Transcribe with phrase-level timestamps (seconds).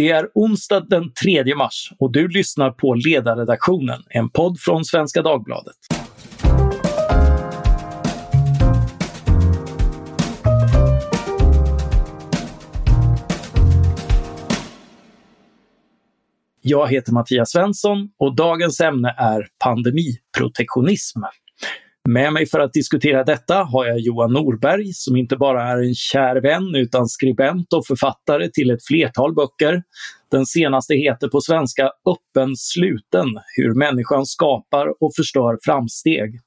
[0.00, 5.22] Det är onsdag den 3 mars och du lyssnar på Ledarredaktionen, en podd från Svenska
[5.22, 5.76] Dagbladet.
[16.60, 21.20] Jag heter Mattias Svensson och dagens ämne är pandemiprotektionism.
[22.08, 25.94] Med mig för att diskutera detta har jag Johan Norberg som inte bara är en
[25.94, 29.82] kär vän utan skribent och författare till ett flertal böcker.
[30.30, 36.40] Den senaste heter på svenska Öppen sluten, hur människan skapar och förstör framsteg.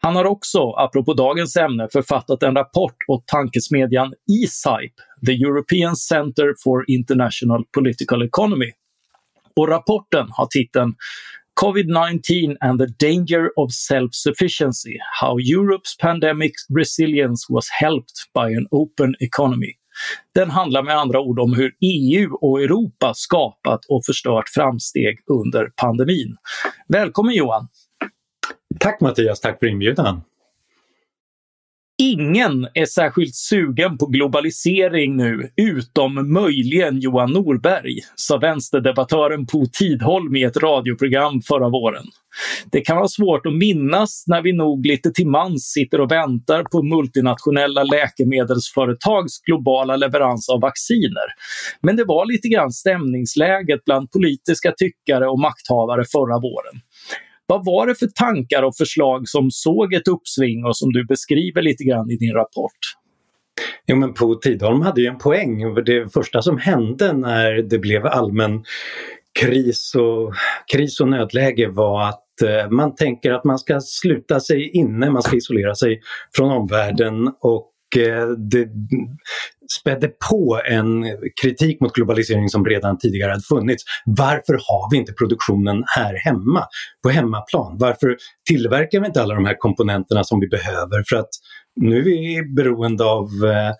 [0.00, 4.94] Han har också, apropå dagens ämne, författat en rapport åt tankesmedjan ESIPE,
[5.26, 8.72] the European Center for International Political Economy.
[9.56, 10.94] Och rapporten har titeln
[11.58, 19.14] COVID-19 and the danger of self-sufficiency, how Europe's pandemic resilience was helped by an open
[19.20, 19.72] economy.
[20.34, 25.70] Den handlar med andra ord om hur EU och Europa skapat och förstört framsteg under
[25.76, 26.36] pandemin.
[26.88, 27.68] Välkommen Johan!
[28.80, 30.22] Tack Mattias, tack för inbjudan!
[32.02, 40.36] Ingen är särskilt sugen på globalisering nu, utom möjligen Johan Norberg, sa vänsterdebattören Po Tidholm
[40.36, 42.04] i ett radioprogram förra våren.
[42.72, 46.62] Det kan vara svårt att minnas när vi nog lite till mans sitter och väntar
[46.62, 51.26] på multinationella läkemedelsföretags globala leverans av vacciner.
[51.82, 56.80] Men det var lite grann stämningsläget bland politiska tyckare och makthavare förra våren.
[57.48, 61.62] Vad var det för tankar och förslag som såg ett uppsving och som du beskriver
[61.62, 62.78] lite grann i din rapport?
[63.86, 65.74] Jo men Po Tidholm hade ju en poäng.
[65.74, 68.64] Det första som hände när det blev allmän
[69.40, 70.34] kris och,
[70.72, 75.22] kris och nödläge var att eh, man tänker att man ska sluta sig inne, man
[75.22, 76.00] ska isolera sig
[76.36, 78.68] från omvärlden och eh, det
[79.80, 81.04] spädde på en
[81.42, 83.84] kritik mot globalisering som redan tidigare hade funnits.
[84.04, 86.64] Varför har vi inte produktionen här hemma,
[87.02, 87.76] på hemmaplan?
[87.78, 88.16] Varför
[88.48, 91.04] tillverkar vi inte alla de här komponenterna som vi behöver?
[91.08, 91.28] För att
[91.80, 93.72] nu är vi beroende av eh,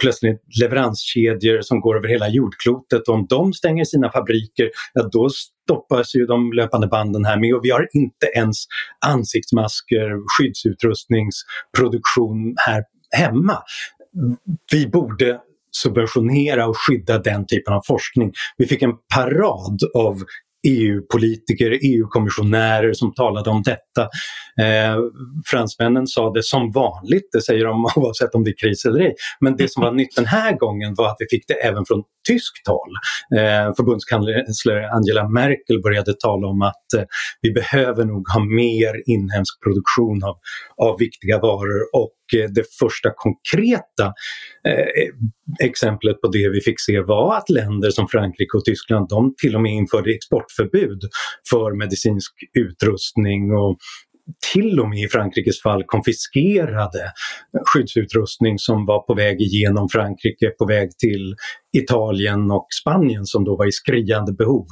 [0.00, 3.08] plötsligt leveranskedjor som går över hela jordklotet.
[3.08, 7.64] Om de stänger sina fabriker, ja, då stoppas ju de löpande banden här med och
[7.64, 8.56] vi har inte ens
[9.06, 12.82] ansiktsmasker, skyddsutrustningsproduktion här
[13.16, 13.58] hemma
[14.72, 15.40] vi borde
[15.76, 18.32] subventionera och skydda den typen av forskning.
[18.56, 20.22] Vi fick en parad av
[20.68, 24.02] EU-politiker, EU-kommissionärer som talade om detta.
[24.60, 24.96] Eh,
[25.46, 29.14] fransmännen sa det som vanligt, det säger de oavsett om det är kris eller ej.
[29.40, 32.02] Men det som var nytt den här gången var att vi fick det även från
[32.28, 32.92] tyskt håll.
[33.38, 37.04] Eh, förbundskansler Angela Merkel började tala om att eh,
[37.40, 40.36] vi behöver nog ha mer inhemsk produktion av,
[40.76, 44.06] av viktiga varor och Eh, det första konkreta
[44.68, 49.34] eh, exemplet på det vi fick se var att länder som Frankrike och Tyskland de
[49.42, 51.00] till och med införde exportförbud
[51.50, 53.78] för medicinsk utrustning och
[54.52, 57.12] till och med i Frankrikes fall konfiskerade
[57.64, 61.34] skyddsutrustning som var på väg igenom Frankrike, på väg till
[61.76, 64.66] Italien och Spanien som då var i skriande behov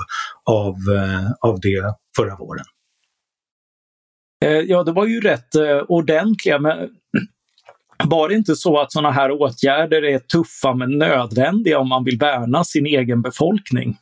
[0.51, 2.65] av, eh, av det förra våren.
[4.45, 6.89] Eh, ja, det var ju rätt eh, ordentliga, men
[8.05, 12.19] var det inte så att sådana här åtgärder är tuffa men nödvändiga om man vill
[12.19, 13.97] värna sin egen befolkning?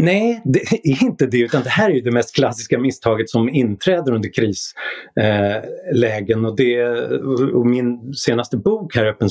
[0.00, 4.12] Nej, det är inte det utan det här är det mest klassiska misstaget som inträder
[4.12, 6.44] under krislägen.
[6.44, 6.84] Eh, och, det,
[7.52, 9.30] och min senaste bok här, Öppen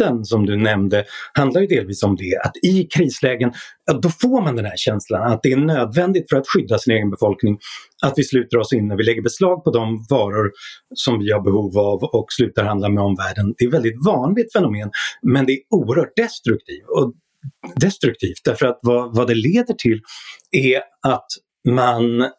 [0.00, 2.36] sluten, som du nämnde, handlar ju delvis om det.
[2.44, 3.52] Att i krislägen,
[3.86, 6.92] ja, då får man den här känslan att det är nödvändigt för att skydda sin
[6.94, 7.58] egen befolkning
[8.02, 10.50] att vi sluter oss inne, vi lägger beslag på de varor
[10.94, 13.54] som vi har behov av och slutar handla med omvärlden.
[13.58, 14.90] Det är ett väldigt vanligt fenomen
[15.22, 16.84] men det är oerhört destruktivt.
[16.88, 17.12] Och
[17.76, 20.00] destruktivt därför att vad, vad det leder till
[20.50, 20.82] är
[21.12, 21.26] att
[21.68, 22.30] man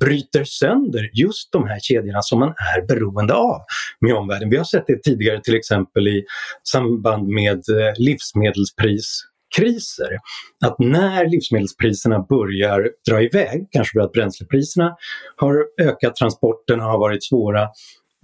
[0.00, 3.60] bryter sönder just de här kedjorna som man är beroende av
[4.00, 4.50] med omvärlden.
[4.50, 6.24] Vi har sett det tidigare till exempel i
[6.72, 10.18] samband med eh, livsmedelspriskriser.
[10.64, 14.96] Att när livsmedelspriserna börjar dra iväg, kanske för att bränslepriserna
[15.36, 17.68] har ökat, transporterna har varit svåra,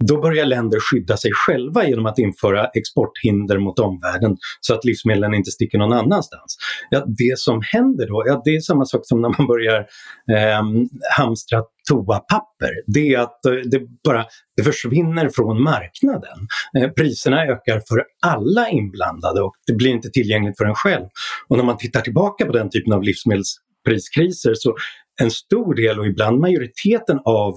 [0.07, 5.33] då börjar länder skydda sig själva genom att införa exporthinder mot omvärlden så att livsmedlen
[5.33, 6.57] inte sticker någon annanstans.
[6.89, 9.79] Ja, det som händer då, ja, det är samma sak som när man börjar
[10.31, 10.63] eh,
[11.17, 12.71] hamstra toapapper.
[12.87, 14.25] Det är att eh, det bara
[14.57, 16.47] det försvinner från marknaden.
[16.77, 21.05] Eh, priserna ökar för alla inblandade och det blir inte tillgängligt för en själv.
[21.47, 24.75] Och när man tittar tillbaka på den typen av livsmedelspriskriser så
[25.21, 27.53] en stor del och ibland majoriteten av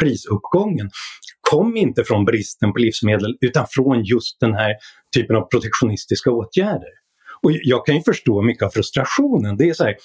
[0.00, 0.90] prisuppgången
[1.50, 4.74] kom inte från bristen på livsmedel utan från just den här
[5.14, 6.90] typen av protektionistiska åtgärder.
[7.42, 9.56] Och jag kan ju förstå mycket av frustrationen.
[9.56, 9.96] Det är så här,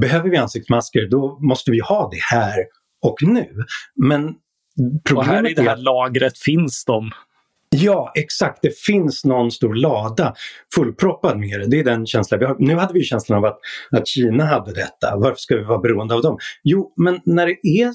[0.00, 2.56] behöver vi ansiktsmasker då måste vi ha det här
[3.02, 3.64] och nu.
[3.96, 4.34] Men
[5.08, 7.10] problemet och här i det här lagret finns de.
[7.70, 8.58] Ja, exakt.
[8.62, 10.34] Det finns någon stor lada
[10.74, 11.66] fullproppad med det.
[11.66, 12.56] Det är den känslan vi har.
[12.58, 13.58] Nu hade vi känslan av att,
[13.90, 15.16] att Kina hade detta.
[15.16, 16.38] Varför ska vi vara beroende av dem?
[16.64, 17.92] Jo, men när det är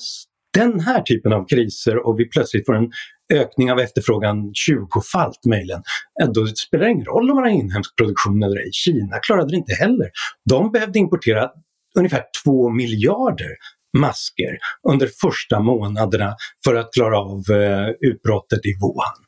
[0.54, 2.92] den här typen av kriser och vi plötsligt får en
[3.34, 5.82] ökning av efterfrågan 20-falt möjligen,
[6.22, 8.70] eh, då spelar det ingen roll om man har inhemsk produktion eller ej.
[8.72, 10.10] Kina klarade det inte heller.
[10.50, 11.50] De behövde importera
[11.98, 13.52] ungefär 2 miljarder
[13.98, 14.58] masker
[14.90, 19.26] under första månaderna för att klara av eh, utbrottet i Wuhan.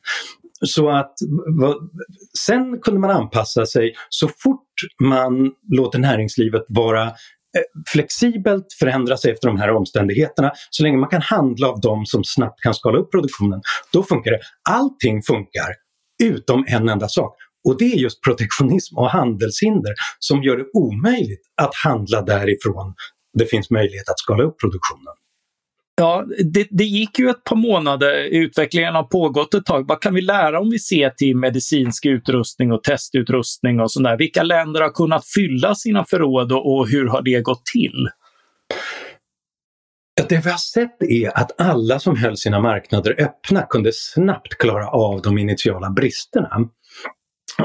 [0.66, 1.12] Så att
[2.46, 4.68] sen kunde man anpassa sig så fort
[5.02, 7.12] man låter näringslivet vara
[7.92, 10.52] flexibelt förändra sig efter de här omständigheterna.
[10.70, 13.60] Så länge man kan handla av dem som snabbt kan skala upp produktionen,
[13.92, 14.40] då funkar det.
[14.70, 15.68] Allting funkar
[16.22, 17.36] utom en enda sak
[17.68, 22.94] och det är just protektionism och handelshinder som gör det omöjligt att handla därifrån
[23.38, 25.14] det finns möjlighet att skala upp produktionen.
[26.00, 28.14] Ja, det, det, gick ju ett par månader.
[28.22, 29.88] Utvecklingen har pågått ett tag.
[29.88, 34.16] Vad kan vi lära om vi ser till medicinsk utrustning och testutrustning och sådär?
[34.16, 38.08] Vilka länder har kunnat fylla sina förråd och, och hur har det gått till?
[40.28, 44.88] Det vi har sett är att alla som höll sina marknader öppna kunde snabbt klara
[44.88, 46.68] av de initiala bristerna.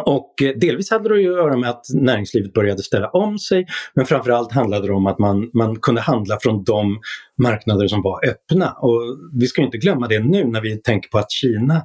[0.06, 4.06] Och eh, delvis hade det att göra med att näringslivet började ställa om sig men
[4.06, 7.00] framförallt handlade det om att man, man kunde handla från de
[7.42, 8.72] marknader som var öppna.
[8.72, 9.02] Och
[9.40, 11.82] vi ska inte glömma det nu när vi tänker på att Kina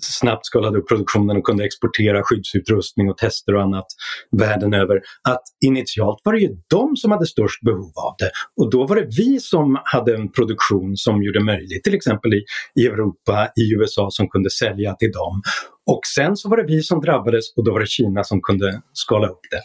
[0.00, 3.86] snabbt skalade upp produktionen och kunde exportera skyddsutrustning och tester och annat
[4.30, 5.00] världen över.
[5.28, 8.96] Att initialt var det ju de som hade störst behov av det och då var
[8.96, 12.44] det vi som hade en produktion som gjorde möjligt, till exempel i,
[12.80, 15.42] i Europa, i USA som kunde sälja till dem.
[15.86, 18.82] Och sen så var det vi som drabbades och då var det Kina som kunde
[18.92, 19.62] skala upp det.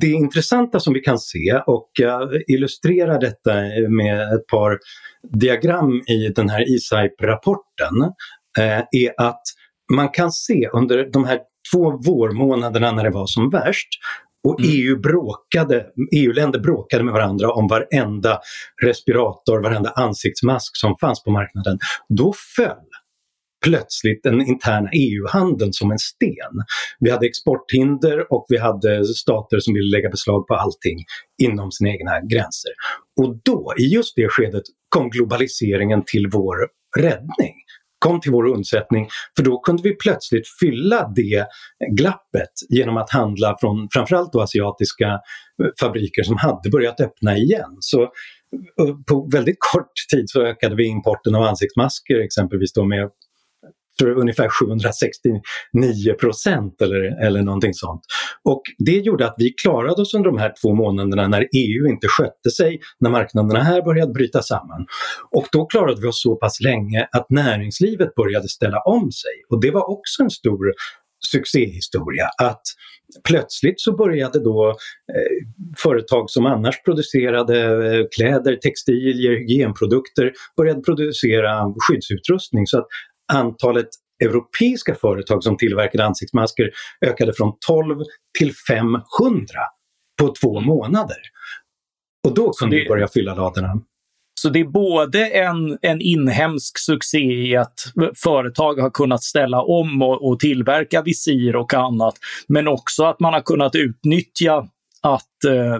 [0.00, 3.54] Det intressanta som vi kan se och jag illustrerar detta
[3.88, 4.78] med ett par
[5.32, 8.02] diagram i den här ISAIP-rapporten
[8.58, 9.42] eh, är att
[9.92, 11.40] man kan se under de här
[11.72, 13.88] två vårmånaderna när det var som värst
[14.48, 14.72] och mm.
[14.74, 18.38] EU bråkade, EU-länder bråkade med varandra om varenda
[18.82, 21.78] respirator, varenda ansiktsmask som fanns på marknaden.
[22.08, 22.91] Då föll
[23.64, 26.54] plötsligt den interna EU-handeln som en sten.
[27.00, 30.98] Vi hade exporthinder och vi hade stater som ville lägga beslag på allting
[31.42, 32.72] inom sina egna gränser.
[33.20, 36.56] Och då, i just det skedet, kom globaliseringen till vår
[36.98, 37.54] räddning
[38.02, 39.08] kom till vår undsättning.
[39.36, 41.46] För då kunde vi plötsligt fylla det
[41.90, 45.06] glappet genom att handla från framförallt då asiatiska
[45.62, 47.76] eh, fabriker som hade börjat öppna igen.
[47.80, 48.08] Så eh,
[49.08, 53.10] på väldigt kort tid så ökade vi importen av ansiktsmasker exempelvis då med
[53.98, 58.00] tror ungefär 769 procent eller, eller någonting sånt.
[58.44, 62.08] Och det gjorde att vi klarade oss under de här två månaderna när EU inte
[62.08, 64.86] skötte sig, när marknaderna här började bryta samman.
[65.30, 69.60] Och då klarade vi oss så pass länge att näringslivet började ställa om sig och
[69.60, 70.72] det var också en stor
[71.32, 72.62] succéhistoria att
[73.28, 75.46] plötsligt så började då eh,
[75.76, 77.58] företag som annars producerade
[77.96, 82.86] eh, kläder, textilier, hygienprodukter började producera skyddsutrustning så att
[83.32, 83.88] antalet
[84.24, 86.70] europeiska företag som tillverkade ansiktsmasker
[87.06, 87.96] ökade från 12
[88.38, 89.02] till 500
[90.20, 91.16] på två månader.
[92.28, 92.82] Och då kunde det...
[92.82, 93.82] vi börja fylla ladorna.
[94.40, 97.74] Så det är både en, en inhemsk succé i att
[98.24, 102.14] företag har kunnat ställa om och, och tillverka visir och annat,
[102.48, 104.68] men också att man har kunnat utnyttja
[105.02, 105.78] att, eh,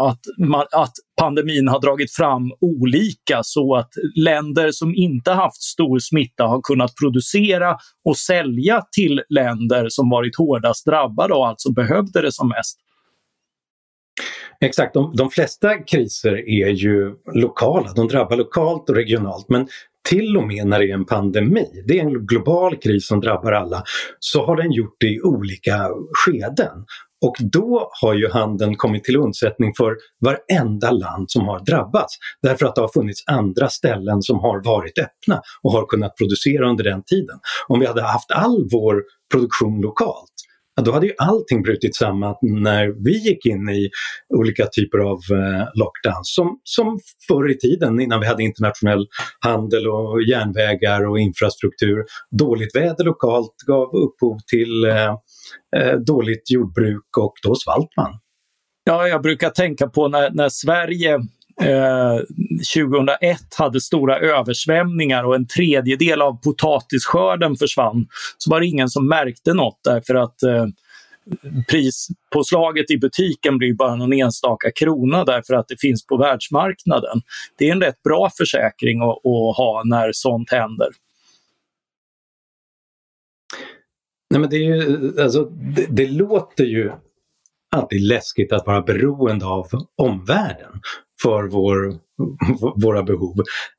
[0.00, 5.98] att, man, att pandemin har dragit fram olika så att länder som inte haft stor
[5.98, 12.22] smitta har kunnat producera och sälja till länder som varit hårdast drabbade och alltså behövde
[12.22, 12.78] det som mest.
[14.60, 19.68] Exakt, de, de flesta kriser är ju lokala, de drabbar lokalt och regionalt men
[20.08, 23.52] till och med när det är en pandemi, det är en global kris som drabbar
[23.52, 23.82] alla,
[24.18, 26.84] så har den gjort det i olika skeden.
[27.24, 32.14] Och då har ju handeln kommit till undsättning för varenda land som har drabbats.
[32.42, 36.70] Därför att det har funnits andra ställen som har varit öppna och har kunnat producera
[36.70, 37.38] under den tiden.
[37.68, 39.02] Om vi hade haft all vår
[39.32, 40.34] produktion lokalt
[40.76, 43.90] Ja, då hade ju allting brutit samman när vi gick in i
[44.34, 46.34] olika typer av eh, lockdowns.
[46.34, 49.06] Som, som förr i tiden innan vi hade internationell
[49.40, 52.04] handel och järnvägar och infrastruktur.
[52.38, 55.14] Dåligt väder lokalt gav upphov till eh, eh,
[55.76, 58.18] Eh, dåligt jordbruk och då svalt man.
[58.84, 61.14] Ja, jag brukar tänka på när, när Sverige
[61.62, 62.16] eh,
[62.74, 68.06] 2001 hade stora översvämningar och en tredjedel av potatisskörden försvann
[68.38, 70.66] så var det ingen som märkte något därför att eh,
[71.70, 77.22] prispåslaget i butiken blir bara någon enstaka krona därför att det finns på världsmarknaden.
[77.58, 80.88] Det är en rätt bra försäkring att, att ha när sånt händer.
[84.34, 86.92] Nej, men det, är ju, alltså, det, det låter ju
[87.76, 89.66] alltid läskigt att vara beroende av
[90.02, 90.80] omvärlden
[91.22, 91.94] för vår,
[92.82, 93.34] våra behov.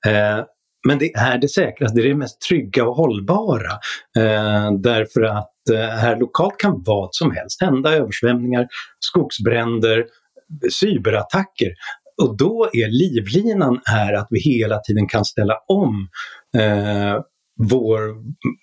[0.07, 0.45] Eh,
[0.87, 3.71] men det är det säkraste, det är det mest trygga och hållbara.
[4.17, 8.67] Eh, därför att eh, här lokalt kan vad som helst hända, översvämningar,
[8.99, 10.05] skogsbränder,
[10.79, 11.71] cyberattacker.
[12.23, 16.07] Och då är livlinan här att vi hela tiden kan ställa om
[16.57, 17.21] eh,
[17.55, 17.99] vår,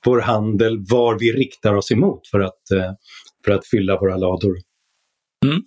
[0.04, 2.92] vår handel, var vi riktar oss emot för att, eh,
[3.44, 4.56] för att fylla våra lador.
[5.44, 5.62] Mm.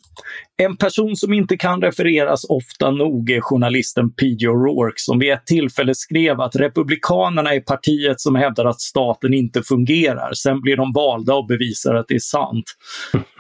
[0.58, 4.48] En person som inte kan refereras ofta nog är journalisten P.J.
[4.48, 9.64] O'Rourke som vid ett tillfälle skrev att Republikanerna är partiet som hävdar att staten inte
[9.64, 10.34] fungerar.
[10.34, 12.64] Sen blir de valda och bevisar att det är sant.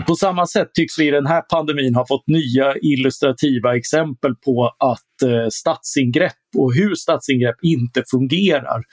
[0.07, 4.72] På samma sätt tycks vi i den här pandemin ha fått nya illustrativa exempel på
[4.79, 8.84] att eh, statsingrepp och hur statsingrepp inte fungerar.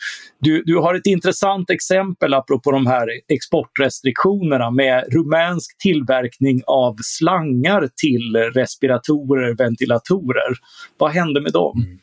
[0.40, 7.88] Du, du har ett intressant exempel apropå de här exportrestriktionerna med rumänsk tillverkning av slangar
[8.02, 8.11] till
[8.54, 10.54] respiratorer, ventilatorer.
[10.98, 11.82] Vad hände med dem?
[11.84, 11.98] Mm.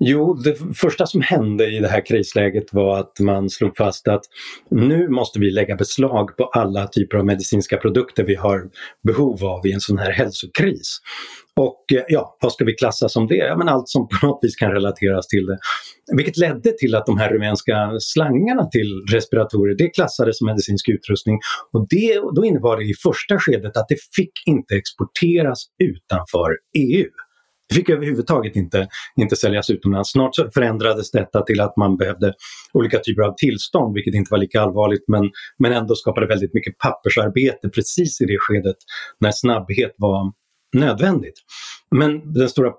[0.00, 4.22] Jo, det första som hände i det här krisläget var att man slog fast att
[4.70, 8.70] nu måste vi lägga beslag på alla typer av medicinska produkter vi har
[9.02, 10.98] behov av i en sån här hälsokris.
[11.56, 13.36] Och eh, ja, vad ska vi klassa som det?
[13.36, 15.58] Ja, men allt som på något vis kan relateras till det.
[16.16, 21.38] Vilket ledde till att de här rumänska slangarna till respiratorer, det klassades som medicinsk utrustning.
[21.72, 27.10] Och det, då innebar det i första skedet att det fick inte exporteras utanför EU.
[27.68, 30.10] Det fick överhuvudtaget inte, inte säljas utomlands.
[30.10, 32.34] Snart förändrades detta till att man behövde
[32.72, 36.78] olika typer av tillstånd, vilket inte var lika allvarligt men, men ändå skapade väldigt mycket
[36.78, 38.76] pappersarbete precis i det skedet
[39.20, 40.32] när snabbhet var
[40.74, 41.34] nödvändigt.
[41.90, 42.72] Men den stora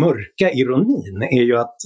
[0.00, 1.76] mörka ironin är ju att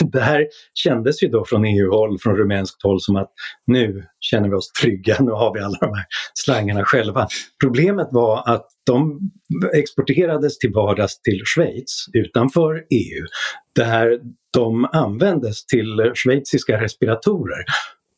[0.12, 3.30] det här kändes ju då från EU-håll, från rumänskt håll som att
[3.66, 7.26] nu känner vi oss trygga, nu har vi alla de här slangarna själva.
[7.64, 9.20] Problemet var att de
[9.74, 13.26] exporterades till vardags till Schweiz utanför EU
[13.76, 14.20] där
[14.52, 17.64] de användes till schweiziska respiratorer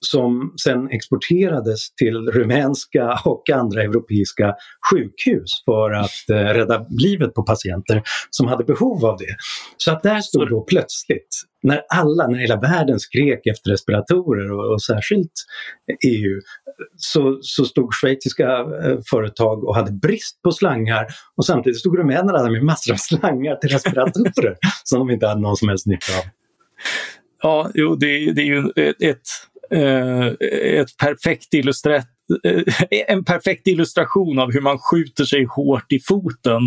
[0.04, 4.54] som sen exporterades till rumänska och andra europeiska
[4.90, 9.36] sjukhus för att eh, rädda livet på patienter som hade behov av det.
[9.76, 11.28] Så att där stod då plötsligt,
[11.62, 15.32] när alla, när hela världen skrek efter respiratorer och, och särskilt
[16.06, 16.40] EU,
[16.96, 21.06] så, så stod schweiziska eh, företag och hade brist på slangar
[21.36, 25.40] och samtidigt stod rumänerna där med massor av slangar till respiratorer som de inte hade
[25.40, 26.24] någon som helst nytta av.
[27.42, 29.28] Ja, jo, det, det är ju ett, ett
[29.70, 30.26] Eh,
[30.80, 32.06] ett perfekt illustrat
[32.44, 32.62] eh,
[33.08, 36.62] en perfekt illustration av hur man skjuter sig hårt i foten.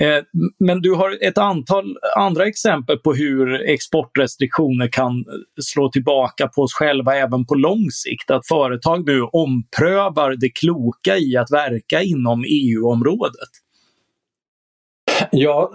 [0.00, 0.22] Eh,
[0.58, 5.24] men du har ett antal andra exempel på hur exportrestriktioner kan
[5.62, 8.30] slå tillbaka på oss själva även på lång sikt.
[8.30, 13.48] Att företag nu omprövar det kloka i att verka inom EU-området.
[15.30, 15.72] Ja,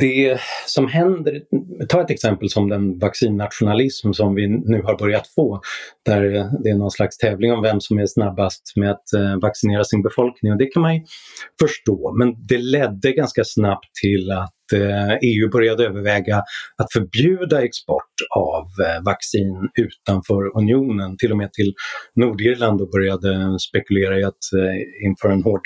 [0.00, 1.40] det som händer,
[1.88, 5.60] ta ett exempel som den vaccinnationalism som vi nu har börjat få,
[6.04, 6.22] där
[6.64, 10.02] det är någon slags tävling om vem som är snabbast med att eh, vaccinera sin
[10.02, 11.00] befolkning och det kan man ju
[11.60, 12.14] förstå.
[12.18, 16.36] Men det ledde ganska snabbt till att eh, EU började överväga
[16.76, 21.74] att förbjuda export av eh, vaccin utanför unionen, till och med till
[22.14, 24.38] Nordirland och började spekulera i att
[25.04, 25.62] införa en hård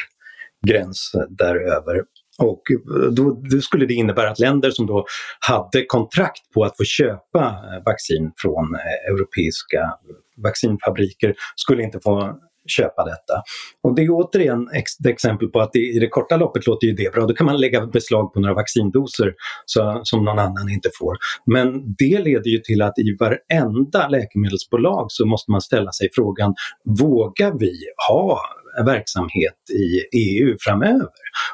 [0.67, 2.03] gräns däröver.
[2.39, 5.07] Och eh, då, då, skulle det innebära att länder som då
[5.41, 9.95] hade kontrakt på att få köpa eh, vaccin från eh, europeiska
[10.37, 13.43] vaccinfabriker skulle inte få köpa detta.
[13.83, 17.13] Och det är återigen ett exempel på att i det korta loppet låter ju det
[17.13, 17.27] bra.
[17.27, 19.35] Då kan man lägga beslag på några vaccindoser
[19.67, 21.17] så, som någon annan inte får.
[21.47, 26.55] Men det leder ju till att i varenda läkemedelsbolag så måste man ställa sig frågan,
[26.85, 27.73] vågar vi
[28.09, 28.41] ha
[28.79, 31.09] Eh, verksamhet i EU framöver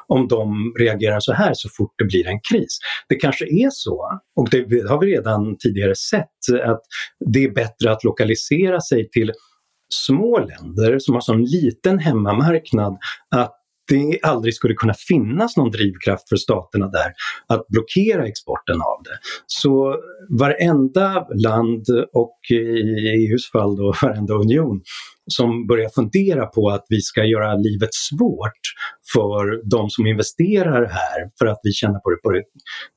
[0.06, 2.78] om de reagerar så här så fort det blir en kris.
[3.08, 6.80] Det kanske är så, och det har vi redan tidigare sett, att
[7.32, 9.32] det är bättre att lokalisera sig till
[9.94, 12.98] små länder som har sån liten hemmamarknad
[13.34, 13.57] att
[13.88, 17.12] det aldrig skulle kunna finnas någon drivkraft för staterna där
[17.46, 19.18] att blockera exporten av det.
[19.46, 19.96] Så
[20.38, 24.80] varenda land och i EUs fall då varenda union
[25.30, 28.62] som börjar fundera på att vi ska göra livet svårt
[29.12, 32.34] för de som investerar här för att vi tjänar på det på,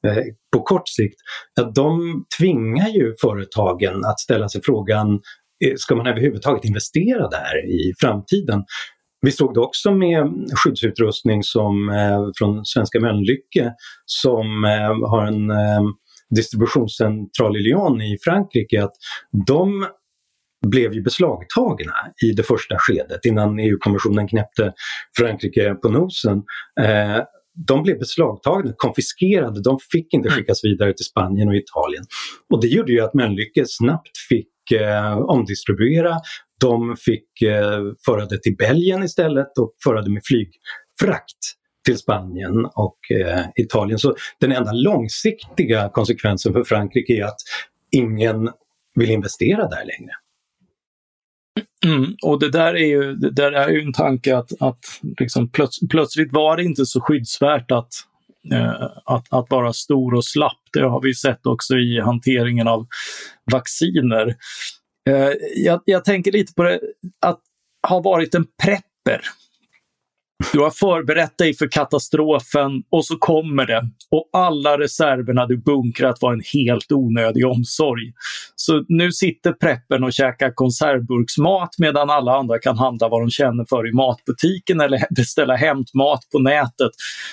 [0.07, 0.23] eh,
[0.55, 1.15] på kort sikt,
[1.61, 1.99] att de
[2.39, 5.19] tvingar ju företagen att ställa sig frågan
[5.65, 8.63] eh, Ska man överhuvudtaget investera där i framtiden?
[9.21, 13.73] Vi såg det också med skyddsutrustning som eh, från Svenska Mölnlycke
[14.05, 15.81] som eh, har en eh,
[16.35, 18.93] distributionscentral i Lyon i Frankrike att
[19.47, 19.87] de
[20.67, 24.73] blev ju beslagtagna i det första skedet innan EU-kommissionen knäppte
[25.17, 26.43] Frankrike på nosen.
[26.81, 27.23] Eh,
[27.67, 30.37] de blev beslagtagna, konfiskerade, de fick inte mm.
[30.37, 32.03] skickas vidare till Spanien och Italien.
[32.49, 36.17] Och det gjorde ju att Mölnlycke snabbt fick eh, omdistribuera,
[36.61, 42.65] de fick eh, föra det till Belgien istället och föra det med flygfrakt till Spanien
[42.65, 43.99] och eh, Italien.
[43.99, 47.39] Så den enda långsiktiga konsekvensen för Frankrike är att
[47.91, 48.49] ingen
[48.95, 50.11] vill investera där längre.
[51.85, 54.79] Mm, och det där är ju, det där är ju en tanke att, att
[55.19, 57.93] liksom plöts, plötsligt var det inte så skyddsvärt att,
[58.51, 60.61] eh, att, att vara stor och slapp.
[60.73, 62.87] Det har vi sett också i hanteringen av
[63.51, 64.35] vacciner.
[65.09, 66.79] Eh, jag, jag tänker lite på det,
[67.25, 67.39] att
[67.87, 69.21] ha varit en prepper
[70.53, 73.89] du har förberett dig för katastrofen och så kommer det.
[74.11, 78.13] Och alla reserverna du bunkrat var en helt onödig omsorg.
[78.55, 83.65] Så nu sitter preppen och käkar konservburksmat medan alla andra kan handla vad de känner
[83.69, 86.91] för i matbutiken eller beställa hämtmat på nätet.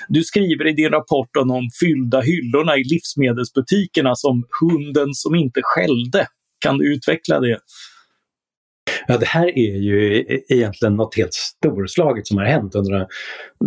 [0.09, 5.61] Du skriver i din rapport om de fyllda hyllorna i livsmedelsbutikerna som hunden som inte
[5.63, 6.27] skällde.
[6.59, 7.59] Kan du utveckla det?
[9.07, 13.07] Ja, det här är ju e-, e-, egentligen något helt storslaget som har hänt under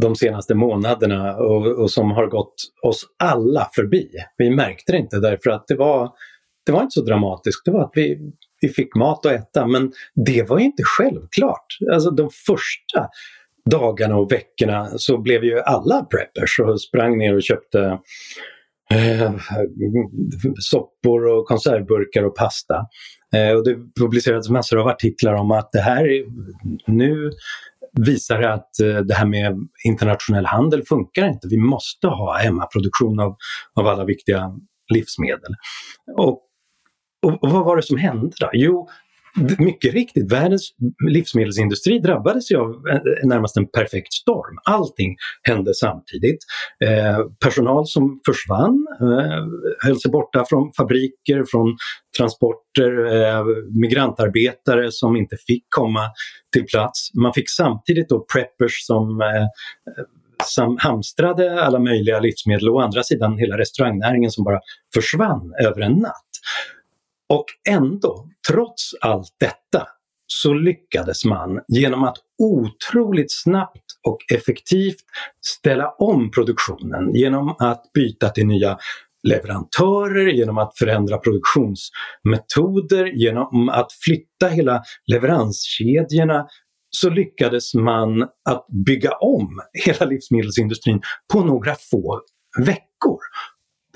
[0.02, 4.10] de senaste månaderna och, och, som har gått oss alla förbi.
[4.38, 6.10] Vi märkte det inte därför att det var,
[6.66, 7.66] det var inte så dramatiskt.
[7.66, 8.32] Det var att vi,
[8.62, 9.92] vi fick mat att äta men
[10.26, 11.66] det var ju inte självklart.
[11.94, 13.08] Alltså de första
[13.70, 18.00] dagarna och veckorna så blev ju alla preppers och sprang ner och köpte
[18.92, 19.34] eh,
[20.60, 22.76] soppor och konservburkar och pasta.
[23.36, 26.24] Eh, och det publicerades massor av artiklar om att det här är,
[26.88, 27.32] nu
[27.94, 31.48] visar att eh, det här med internationell handel funkar inte.
[31.48, 33.36] Vi måste ha hemmaproduktion av,
[33.76, 34.52] av alla viktiga
[34.94, 35.56] livsmedel.
[36.18, 36.42] Och,
[37.26, 38.50] och, och vad var det som hände då?
[38.54, 38.90] Jo,
[39.60, 40.72] mycket riktigt, världens
[41.10, 42.84] livsmedelsindustri drabbades ju av
[43.24, 44.58] närmast en perfekt storm.
[44.64, 46.40] Allting hände samtidigt.
[46.86, 49.44] Eh, personal som försvann, eh,
[49.84, 51.78] höll sig borta från fabriker, från
[52.18, 53.44] transporter, eh,
[53.82, 56.02] migrantarbetare som inte fick komma
[56.54, 57.14] till plats.
[57.14, 59.48] Man fick samtidigt då preppers som eh,
[60.46, 64.60] som hamstrade alla möjliga livsmedel och å andra sidan hela restaurangnäringen som bara
[64.94, 66.32] försvann över en natt.
[67.32, 69.88] Och ändå, trots allt detta,
[70.28, 74.96] så lyckades man genom att otroligt snabbt och effektivt
[75.46, 78.78] ställa om produktionen genom att byta till nya
[79.28, 86.48] leverantörer, genom att förändra produktionsmetoder, genom att flytta hela leveranskedjorna
[86.90, 91.02] så lyckades man att bygga om hela livsmedelsindustrin
[91.34, 92.22] på några få
[92.66, 92.91] veckor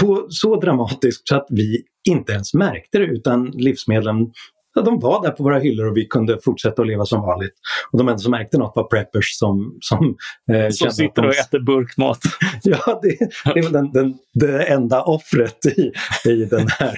[0.01, 4.31] på så dramatiskt så att vi inte ens märkte det utan livsmedlen
[4.75, 7.53] Ja, de var där på våra hyllor och vi kunde fortsätta att leva som vanligt.
[7.91, 9.77] Och de enda som märkte något var preppers som...
[9.81, 10.15] Som,
[10.51, 11.27] eh, som sitter de...
[11.27, 12.19] och äter burkmat.
[12.63, 13.17] ja, det,
[13.53, 15.91] det är väl den, den, det enda offret i,
[16.29, 16.97] i den här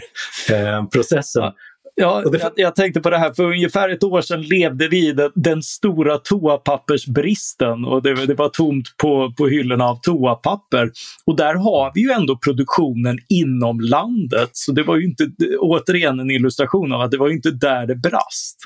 [0.51, 1.43] eh, processen.
[1.99, 2.23] Ja.
[2.25, 5.63] Jag, jag, tänkte på det här, för ungefär ett år sedan levde vi den, den
[5.63, 10.91] stora toapappersbristen och det, det, var tomt på, på hyllorna av toapapper.
[11.25, 16.19] Och där har vi ju ändå produktionen inom landet, så det var ju inte, återigen
[16.19, 18.57] en illustration av att det var inte där det brast.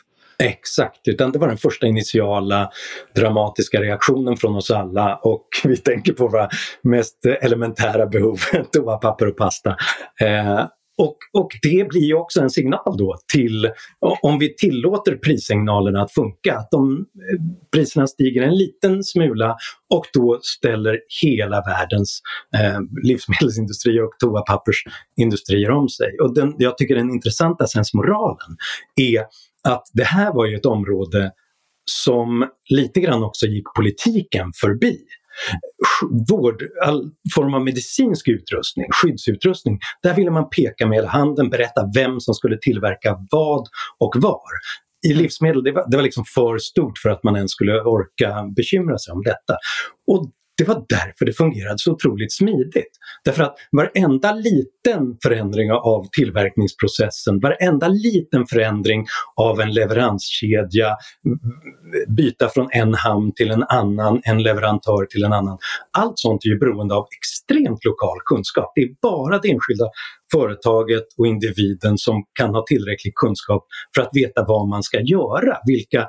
[0.43, 2.69] Exakt, utan det var den första initiala
[3.15, 6.49] dramatiska reaktionen från oss alla och vi tänker på våra
[6.83, 8.39] mest elementära behov,
[8.71, 9.75] toapapper och pasta.
[10.21, 10.65] Eh,
[10.97, 13.71] och, och det blir ju också en signal då till,
[14.21, 19.57] om vi tillåter prissignalerna att funka, att de, eh, priserna stiger en liten smula
[19.89, 22.21] och då ställer hela världens
[22.55, 26.19] eh, livsmedelsindustri och toapappersindustrier om sig.
[26.19, 28.57] Och den, jag tycker den intressanta sensmoralen
[28.95, 29.25] är
[29.63, 31.31] att det här var ju ett område
[31.85, 34.97] som lite grann också gick politiken förbi
[36.29, 42.19] vård, all form av medicinsk utrustning, skyddsutrustning, där ville man peka med handen, berätta vem
[42.19, 43.67] som skulle tillverka vad
[43.99, 44.41] och var.
[45.07, 48.43] I livsmedel, det var, det var liksom för stort för att man ens skulle orka
[48.55, 49.57] bekymra sig om detta.
[50.07, 52.97] Och det var därför det fungerade så otroligt smidigt.
[53.25, 61.39] Därför att varenda liten förändring av tillverkningsprocessen, varenda liten förändring av en leveranskedja, mm,
[62.17, 65.57] byta från en hamn till en annan, en leverantör till en annan.
[65.97, 68.71] Allt sånt är ju beroende av extremt lokal kunskap.
[68.75, 69.85] Det är bara det enskilda
[70.31, 75.57] företaget och individen som kan ha tillräcklig kunskap för att veta vad man ska göra,
[75.65, 76.07] vilka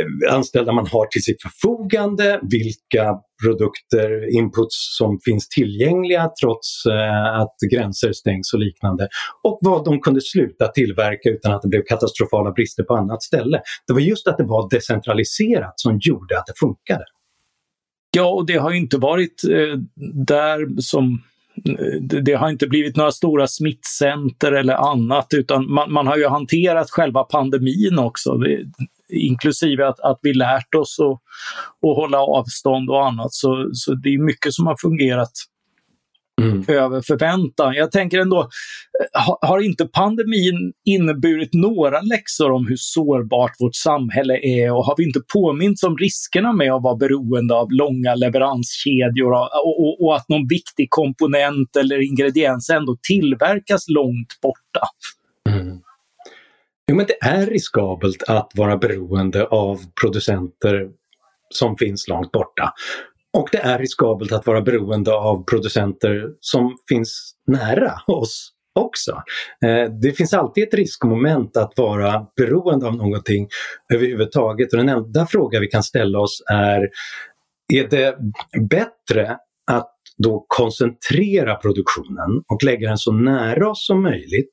[0.00, 7.40] Eh, anställda man har till sitt förfogande, vilka produkter, inputs som finns tillgängliga trots eh,
[7.40, 9.08] att gränser stängs och liknande.
[9.42, 13.60] Och vad de kunde sluta tillverka utan att det blev katastrofala brister på annat ställe.
[13.86, 17.04] Det var just att det var decentraliserat som gjorde att det funkade.
[18.16, 19.78] Ja, och det har ju inte varit eh,
[20.26, 21.22] där som
[21.68, 26.26] eh, det har inte blivit några stora smittcenter eller annat utan man, man har ju
[26.26, 28.34] hanterat själva pandemin också.
[28.34, 28.64] Det,
[29.12, 31.12] inklusive att, att vi lärt oss att,
[31.90, 33.32] att hålla avstånd och annat.
[33.32, 35.32] Så, så det är mycket som har fungerat
[36.40, 36.64] Mm.
[36.68, 37.74] över förväntan.
[37.74, 38.48] Jag tänker ändå,
[39.40, 45.04] har inte pandemin inneburit några läxor om hur sårbart vårt samhälle är och har vi
[45.04, 50.28] inte påminns om riskerna med att vara beroende av långa leveranskedjor och, och, och att
[50.28, 54.86] någon viktig komponent eller ingrediens ändå tillverkas långt borta?
[56.90, 60.88] Jo, men det är riskabelt att vara beroende av producenter
[61.48, 62.72] som finns långt borta.
[63.32, 69.22] Och det är riskabelt att vara beroende av producenter som finns nära oss också.
[69.64, 73.48] Eh, det finns alltid ett riskmoment att vara beroende av någonting
[73.94, 76.88] överhuvudtaget och den enda fråga vi kan ställa oss är,
[77.72, 78.16] är det
[78.70, 79.36] bättre
[79.70, 84.50] att då koncentrera produktionen och lägga den så nära oss som möjligt?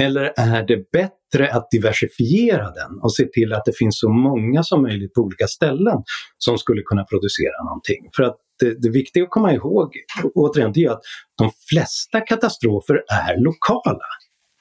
[0.00, 4.62] Eller är det bättre att diversifiera den och se till att det finns så många
[4.62, 6.02] som möjligt på olika ställen
[6.38, 8.10] som skulle kunna producera någonting?
[8.16, 9.92] För att det, det viktiga att komma ihåg,
[10.34, 11.02] återigen, det är att
[11.38, 14.06] de flesta katastrofer är lokala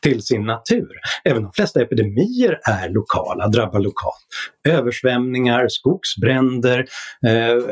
[0.04, 0.90] till sin natur.
[1.24, 4.28] Även de flesta epidemier är lokala, drabbar lokalt.
[4.68, 6.80] Översvämningar, skogsbränder,
[7.28, 7.64] eh,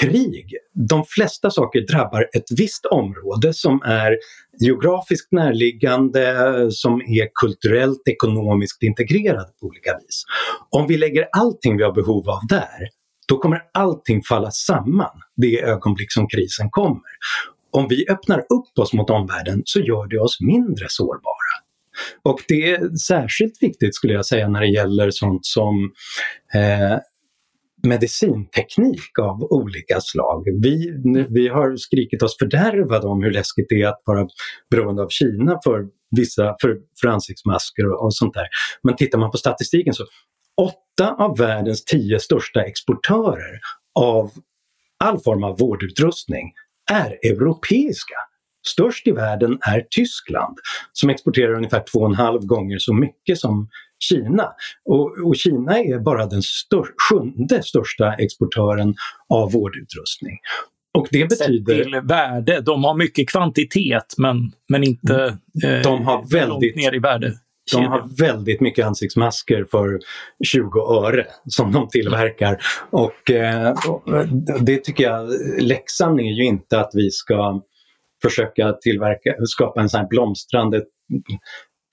[0.00, 0.54] krig.
[0.74, 4.16] De flesta saker drabbar ett visst område som är
[4.60, 6.36] geografiskt närliggande,
[6.70, 10.22] som är kulturellt, ekonomiskt integrerat på olika vis.
[10.70, 12.88] Om vi lägger allting vi har behov av där,
[13.28, 17.02] då kommer allting falla samman det ögonblick som krisen kommer
[17.70, 21.56] om vi öppnar upp oss mot omvärlden så gör det oss mindre sårbara.
[22.22, 25.92] Och det är särskilt viktigt skulle jag säga när det gäller sånt som
[26.54, 26.98] eh,
[27.86, 30.44] medicinteknik av olika slag.
[30.62, 30.92] Vi,
[31.30, 34.28] vi har skrikit oss fördärvade om hur läskigt det är att vara
[34.70, 38.46] beroende av Kina för vissa för, för ansiktsmasker och, och sånt där.
[38.82, 40.04] Men tittar man på statistiken så
[40.56, 43.60] åtta av världens tio största exportörer
[43.94, 44.30] av
[45.04, 46.52] all form av vårdutrustning
[46.92, 48.14] är europeiska.
[48.66, 50.58] Störst i världen är Tyskland
[50.92, 53.68] som exporterar ungefär två och en halv gånger så mycket som
[53.98, 54.52] Kina.
[54.84, 58.94] Och, och Kina är bara den stör, sjunde största exportören
[59.28, 60.38] av vårdutrustning.
[60.98, 61.74] Och det betyder...
[61.74, 66.94] Sett till värde, de har mycket kvantitet men, men inte eh, de har väldigt, ner
[66.94, 67.32] i värde.
[67.72, 69.98] De har väldigt mycket ansiktsmasker för
[70.44, 72.58] 20 öre som de tillverkar.
[72.90, 73.74] Och, eh,
[74.60, 75.28] det tycker jag,
[75.60, 77.62] läxan är ju inte att vi ska
[78.22, 80.82] försöka tillverka, skapa en sån här blomstrande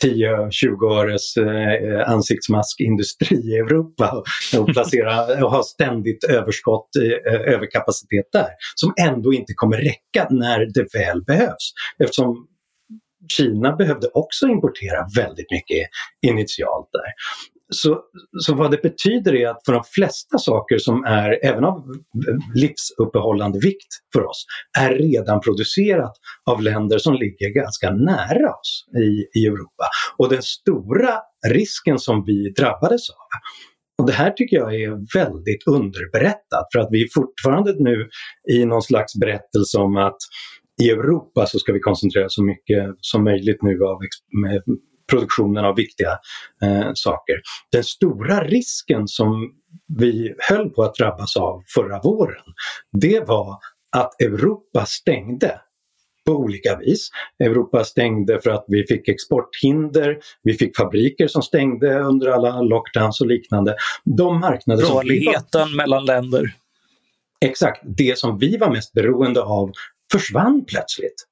[0.03, 4.23] 10-20 öres eh, ansiktsmaskindustri i Europa
[4.57, 6.89] och, placera, och ha ständigt överskott,
[7.27, 11.73] eh, överkapacitet där som ändå inte kommer räcka när det väl behövs.
[11.99, 12.47] Eftersom
[13.27, 15.88] Kina behövde också importera väldigt mycket
[16.27, 17.12] initialt där.
[17.69, 18.01] Så,
[18.39, 21.83] så vad det betyder är att för de flesta saker som är, även av
[22.55, 24.45] livsuppehållande vikt för oss,
[24.79, 26.13] är redan producerat
[26.49, 29.88] av länder som ligger ganska nära oss i, i Europa.
[30.17, 33.15] Och den stora risken som vi drabbades av
[33.97, 38.09] och det här tycker jag är väldigt underberättat för att vi är fortfarande nu
[38.51, 40.17] i någon slags berättelse om att
[40.81, 43.99] i Europa så ska vi koncentrera så mycket som möjligt nu av
[45.09, 46.19] produktionen av viktiga
[46.63, 47.41] eh, saker.
[47.71, 49.53] Den stora risken som
[49.97, 52.43] vi höll på att drabbas av förra våren,
[52.91, 53.57] det var
[53.95, 55.59] att Europa stängde
[56.25, 57.09] på olika vis.
[57.39, 63.21] Europa stängde för att vi fick exporthinder, vi fick fabriker som stängde under alla lockdowns
[63.21, 63.75] och liknande.
[64.03, 66.55] De marknader Rörligheten mellan länder.
[67.45, 69.71] Exakt, det som vi var mest beroende av
[70.13, 71.28] försvann plötsligt.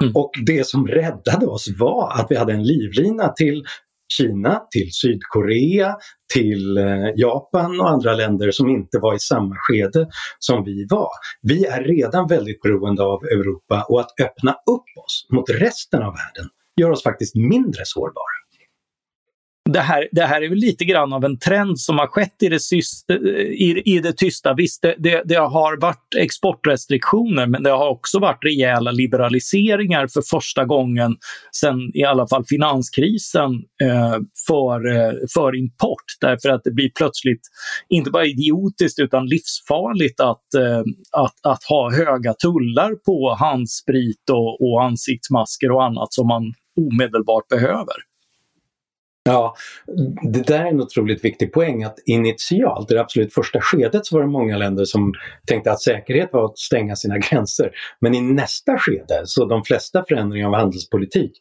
[0.00, 0.12] Mm.
[0.16, 3.64] Och det som räddade oss var att vi hade en livlina till
[4.12, 5.96] Kina, till Sydkorea,
[6.34, 6.84] till eh,
[7.16, 10.06] Japan och andra länder som inte var i samma skede
[10.38, 11.10] som vi var.
[11.42, 16.12] Vi är redan väldigt beroende av Europa och att öppna upp oss mot resten av
[16.12, 18.33] världen gör oss faktiskt mindre sårbara
[19.70, 22.48] det här, det här är väl lite grann av en trend som har skett i
[22.48, 24.54] det, syst, i, i det tysta.
[24.54, 30.22] Visst, det, det, det, har varit exportrestriktioner men det har också varit rejäla liberaliseringar för
[30.22, 31.16] första gången
[31.52, 36.04] sen i alla fall finanskrisen eh, för, eh, för import.
[36.20, 37.42] Därför att det blir plötsligt
[37.88, 44.62] inte bara idiotiskt utan livsfarligt att, eh, att, att ha höga tullar på handsprit och,
[44.62, 46.42] och ansiktsmasker och annat som man
[46.76, 48.13] omedelbart behöver.
[49.26, 49.54] Ja,
[50.32, 54.16] det där är en otroligt viktig poäng att initialt, i det absolut första skedet, så
[54.16, 55.12] var det många länder som
[55.46, 57.70] tänkte att säkerhet var att stänga sina gränser.
[58.00, 61.32] Men i nästa skede, så de flesta förändringar av handelspolitik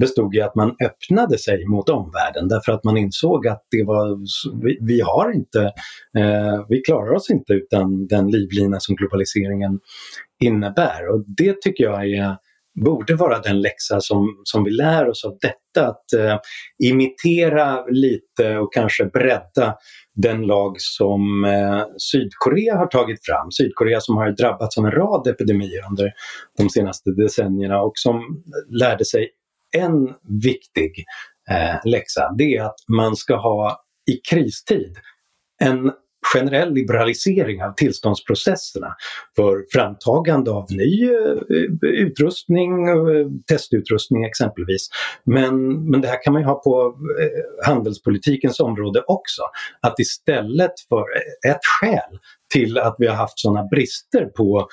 [0.00, 4.18] bestod i att man öppnade sig mot omvärlden därför att man insåg att det var,
[4.64, 5.62] vi, vi har inte,
[6.18, 9.80] eh, vi klarar oss inte utan den livlina som globaliseringen
[10.40, 11.08] innebär.
[11.08, 12.36] Och det tycker jag är
[12.84, 15.88] borde vara den läxa som, som vi lär oss av detta.
[15.88, 16.38] Att eh,
[16.84, 19.76] imitera lite och kanske bredda
[20.14, 23.50] den lag som eh, Sydkorea har tagit fram.
[23.50, 26.12] Sydkorea som har drabbats av en rad epidemier under
[26.58, 29.28] de senaste decennierna och som lärde sig
[29.76, 31.04] en viktig
[31.50, 32.34] eh, läxa.
[32.38, 34.96] Det är att man ska ha i kristid
[35.62, 35.92] en
[36.34, 38.94] generell liberalisering av tillståndsprocesserna
[39.36, 44.88] för framtagande av ny eh, utrustning, eh, testutrustning exempelvis.
[45.24, 49.42] Men, men det här kan man ju ha på eh, handelspolitikens område också.
[49.80, 51.04] Att istället för
[51.48, 52.18] ett skäl
[52.52, 54.68] till att vi har haft sådana brister på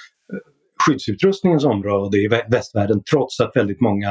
[0.80, 4.10] skyddsutrustningens område i västvärlden trots att väldigt många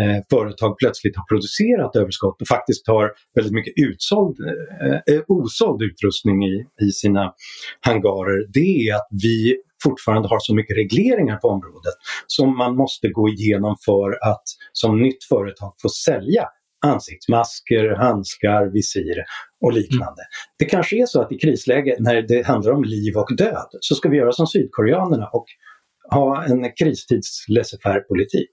[0.00, 5.82] eh, företag plötsligt har producerat överskott och faktiskt har väldigt mycket utsåld, eh, eh, osåld
[5.82, 7.32] utrustning i, i sina
[7.80, 8.46] hangarer.
[8.52, 11.94] Det är att vi fortfarande har så mycket regleringar på området
[12.26, 16.48] som man måste gå igenom för att som nytt företag få sälja
[16.86, 19.24] ansiktsmasker, handskar, visir
[19.60, 20.22] och liknande.
[20.22, 20.54] Mm.
[20.58, 23.94] Det kanske är så att i krisläge när det handlar om liv och död så
[23.94, 25.46] ska vi göra som sydkoreanerna och
[26.10, 27.46] ha en kristids
[28.08, 28.50] politik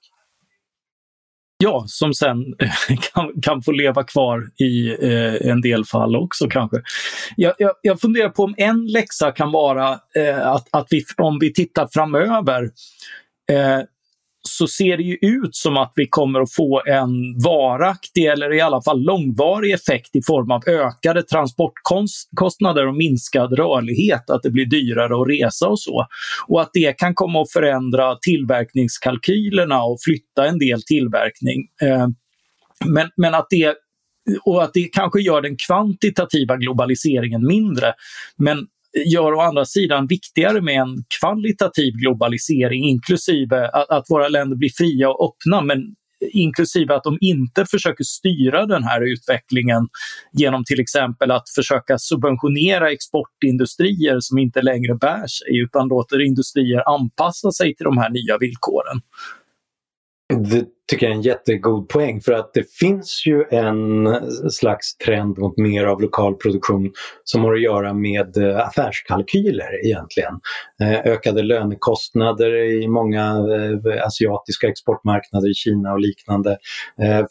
[1.63, 6.47] Ja, som sen eh, kan, kan få leva kvar i eh, en del fall också
[6.49, 6.77] kanske.
[7.35, 11.39] Jag, jag, jag funderar på om en läxa kan vara eh, att, att vi, om
[11.39, 12.63] vi tittar framöver,
[13.51, 13.79] eh,
[14.49, 18.62] så ser det ju ut som att vi kommer att få en varaktig eller i
[18.62, 24.65] alla fall långvarig effekt i form av ökade transportkostnader och minskad rörlighet, att det blir
[24.65, 26.08] dyrare att resa och så.
[26.47, 31.67] Och att det kan komma att förändra tillverkningskalkylerna och flytta en del tillverkning.
[31.82, 32.08] Eh,
[32.86, 33.75] men, men att det
[34.43, 37.93] och att det kanske gör den kvantitativa globaliseringen mindre.
[38.38, 38.67] Men
[39.06, 44.71] gör å andra sidan viktigare med en kvalitativ globalisering inklusive att, att våra länder blir
[44.77, 45.95] fria och öppna men
[46.32, 49.88] inklusive att de inte försöker styra den här utvecklingen
[50.34, 56.95] genom till exempel att försöka subventionera exportindustrier som inte längre bär sig utan låter industrier
[56.95, 59.01] anpassa sig till de här nya villkoren.
[60.38, 64.08] Det tycker jag är en jättegod poäng för att det finns ju en
[64.52, 66.91] slags trend mot mer av lokal produktion
[67.24, 70.34] som har att göra med eh, affärskalkyler egentligen.
[70.82, 76.58] Eh, ökade lönekostnader i många eh, asiatiska exportmarknader i Kina och liknande.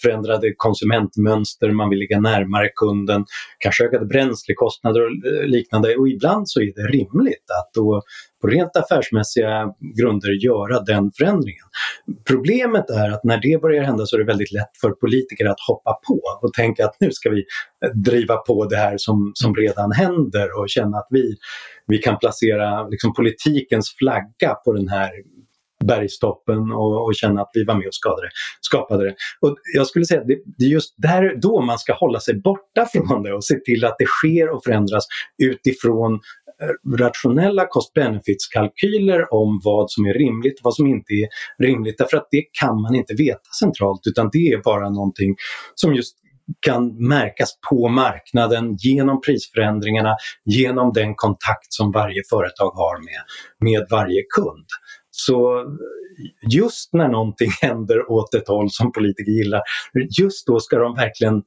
[0.03, 3.25] Förändrade konsumentmönster, man vill ligga närmare kunden.
[3.59, 5.11] Kanske ökade bränslekostnader och
[5.49, 8.03] liknande och ibland så är det rimligt att då
[8.43, 11.65] på rent affärsmässiga grunder göra den förändringen.
[12.29, 15.61] Problemet är att när det börjar hända så är det väldigt lätt för politiker att
[15.69, 17.45] hoppa på och tänka att nu ska vi
[17.95, 21.37] driva på det här som, som redan händer och känna att vi,
[21.87, 25.11] vi kan placera liksom, politikens flagga på den här
[25.85, 28.29] bergstoppen och, och, känna att vi var med och skadade,
[28.61, 29.15] skapade det.
[29.41, 32.35] Och jag skulle säga att det, det är just där då man ska hålla sig
[32.35, 35.05] borta från det och se till att det sker och förändras
[35.43, 36.21] utifrån
[36.99, 41.29] rationella cost-benefits-kalkyler om vad som är rimligt och vad som inte är
[41.65, 41.99] rimligt.
[41.99, 45.37] Därför att det kan man inte veta centralt utan det är bara någonting
[45.75, 46.17] som just
[46.61, 53.23] kan märkas på marknaden genom prisförändringarna, genom den kontakt som varje företag har med,
[53.71, 54.67] med varje kund.
[55.11, 55.65] Så
[56.51, 59.61] just när någonting händer åt ett håll som politiker gillar,
[60.21, 61.43] just då ska de verkligen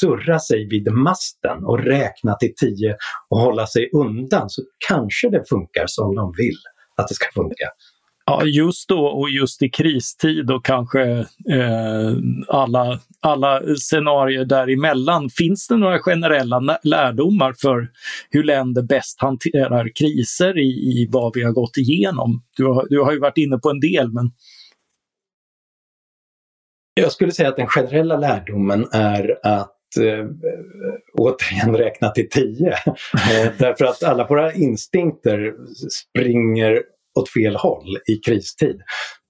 [0.00, 2.96] surra sig vid masten och räkna till tio
[3.28, 6.58] och hålla sig undan så kanske det funkar som de vill
[6.96, 7.66] att det ska funka.
[8.26, 11.02] Ja, just då och just i kristid och kanske
[11.52, 12.12] eh,
[12.48, 15.30] alla, alla scenarier däremellan.
[15.30, 17.88] Finns det några generella lärdomar för
[18.30, 22.42] hur länder bäst hanterar kriser i, i vad vi har gått igenom?
[22.56, 24.30] Du har, du har ju varit inne på en del, men
[27.00, 30.26] jag skulle säga att den generella lärdomen är att eh,
[31.18, 32.68] återigen räkna till tio.
[33.14, 35.54] eh, därför att alla våra instinkter
[35.90, 36.82] springer
[37.18, 38.80] åt fel håll i kristid.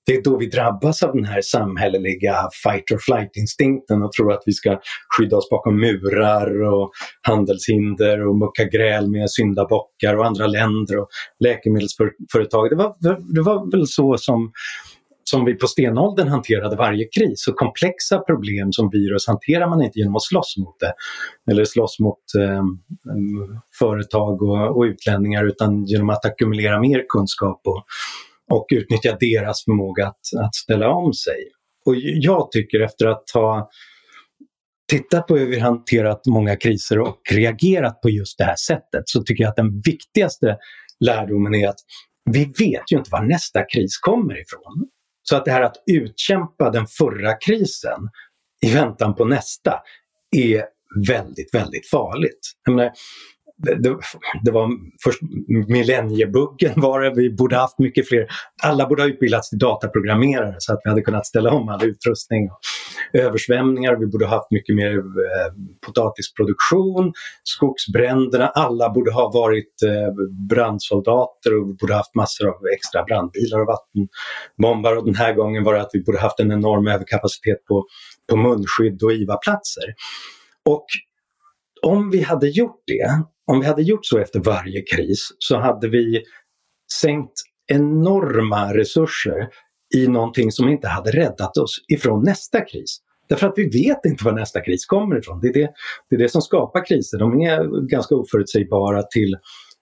[0.06, 4.42] Det är då vi drabbas av den här samhälleliga fight or flight-instinkten och tror att
[4.46, 4.80] vi ska
[5.16, 6.90] skydda oss bakom murar och
[7.22, 11.08] handelshinder och mucka gräl med syndabockar och andra länder och
[11.44, 12.70] läkemedelsföretag.
[12.70, 12.94] Det var,
[13.34, 14.52] det var väl så som
[15.24, 17.48] som vi på stenåldern hanterade varje kris.
[17.48, 20.92] Och komplexa problem som virus hanterar man inte genom att slåss mot det
[21.50, 22.64] eller slåss mot eh,
[23.78, 27.84] företag och, och utlänningar utan genom att ackumulera mer kunskap och,
[28.50, 31.48] och utnyttja deras förmåga att, att ställa om sig.
[31.86, 33.70] Och jag tycker efter att ha
[34.90, 39.22] tittat på hur vi hanterat många kriser och reagerat på just det här sättet så
[39.22, 40.56] tycker jag att den viktigaste
[41.00, 41.78] lärdomen är att
[42.30, 44.88] vi vet ju inte var nästa kris kommer ifrån.
[45.30, 48.08] Så att det här att utkämpa den förra krisen
[48.66, 49.82] i väntan på nästa
[50.36, 50.64] är
[51.08, 52.40] väldigt, väldigt farligt.
[52.64, 52.92] Jag menar,
[53.62, 53.98] det,
[54.44, 54.70] det, var
[55.04, 55.20] först
[55.68, 58.26] millenniebuggen var det, vi borde haft mycket fler.
[58.62, 62.48] Alla borde ha utbildats till dataprogrammerare så att vi hade kunnat ställa om all utrustning.
[63.12, 65.52] Översvämningar, vi borde haft mycket mer eh,
[65.86, 67.12] potatisproduktion,
[67.44, 70.14] skogsbränderna, alla borde ha varit eh,
[70.48, 75.64] brandsoldater och vi borde haft massor av extra brandbilar och vattenbombar och den här gången
[75.64, 77.86] var det att vi borde haft en enorm överkapacitet på,
[78.30, 79.84] på munskydd och IVA-platser.
[80.64, 80.86] Och
[81.82, 85.88] om vi hade gjort det om vi hade gjort så efter varje kris så hade
[85.88, 86.22] vi
[87.00, 87.32] sänkt
[87.66, 89.48] enorma resurser
[89.94, 92.98] i någonting som inte hade räddat oss ifrån nästa kris.
[93.28, 95.40] Därför att vi vet inte var nästa kris kommer ifrån.
[95.40, 95.70] Det är det,
[96.08, 97.18] det, är det som skapar kriser.
[97.18, 99.36] De är ganska oförutsägbara till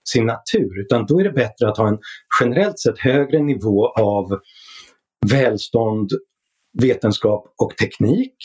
[0.09, 0.79] sin natur.
[0.79, 1.99] Utan då är det bättre att ha en
[2.41, 4.39] generellt sett högre nivå av
[5.31, 6.09] välstånd,
[6.81, 8.35] vetenskap och teknik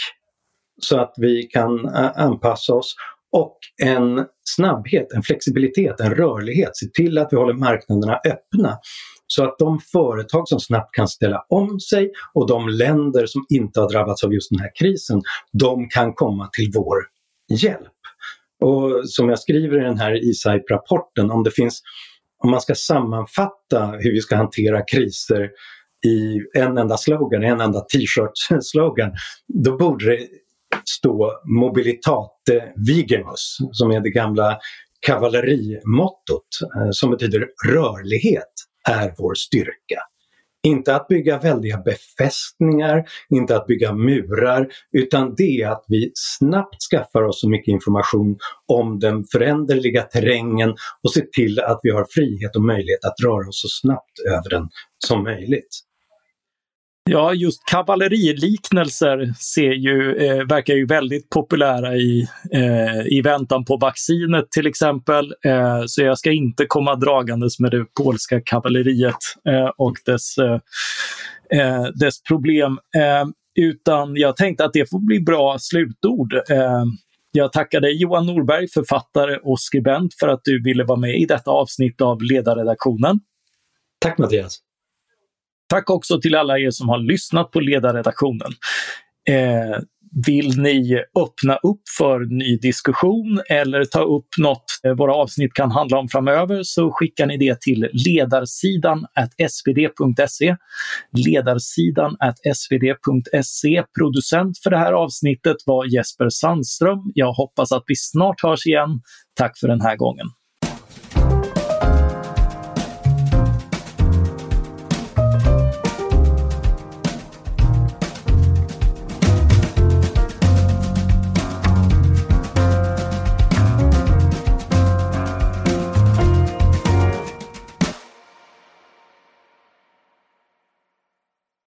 [0.80, 2.96] så att vi kan anpassa oss
[3.34, 6.76] och en snabbhet, en flexibilitet, en rörlighet.
[6.76, 8.78] Se till att vi håller marknaderna öppna
[9.26, 13.80] så att de företag som snabbt kan ställa om sig och de länder som inte
[13.80, 16.96] har drabbats av just den här krisen, de kan komma till vår
[17.62, 17.92] hjälp.
[18.60, 21.82] Och som jag skriver i den här ISAIP-rapporten, om det finns
[22.38, 25.50] om man ska sammanfatta hur vi ska hantera kriser
[26.06, 29.12] i en enda slogan, en enda t-shirt-slogan,
[29.64, 30.28] då borde det
[30.84, 32.33] stå mobilitat
[32.86, 34.58] vigemus, som är det gamla
[35.06, 38.52] kavallerimottot eh, som betyder rörlighet
[38.88, 40.00] är vår styrka.
[40.66, 46.82] Inte att bygga väldiga befästningar, inte att bygga murar, utan det är att vi snabbt
[46.90, 48.36] skaffar oss så mycket information
[48.72, 53.48] om den föränderliga terrängen och ser till att vi har frihet och möjlighet att röra
[53.48, 54.68] oss så snabbt över den
[55.06, 55.80] som möjligt.
[57.10, 63.76] Ja, just kavalleriliknelser ser ju, eh, verkar ju väldigt populära i, eh, i väntan på
[63.76, 65.34] vaccinet till exempel.
[65.44, 69.16] Eh, så jag ska inte komma dragandes med det polska kavalleriet
[69.48, 70.58] eh, och dess, eh,
[71.60, 72.78] eh dess problem.
[72.96, 76.34] Eh, utan jag tänkte att det får bli bra slutord.
[76.34, 76.84] Eh,
[77.32, 81.26] jag tackar dig Johan Norberg, författare och skribent för att du ville vara med i
[81.26, 83.20] detta avsnitt av Ledarredaktionen.
[84.00, 84.63] Tack Mattias!
[85.68, 88.52] Tack också till alla er som har lyssnat på ledarredaktionen.
[89.28, 89.78] Eh,
[90.26, 95.70] vill ni öppna upp för ny diskussion eller ta upp något eh, våra avsnitt kan
[95.70, 99.06] handla om framöver så skickar ni det till ledarsidan
[99.48, 100.56] svd.se.
[101.26, 102.16] Ledarsidan
[102.54, 103.84] svd.se.
[103.98, 107.12] Producent för det här avsnittet var Jesper Sandström.
[107.14, 109.00] Jag hoppas att vi snart hörs igen.
[109.34, 110.26] Tack för den här gången.